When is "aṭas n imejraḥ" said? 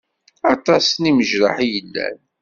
0.53-1.55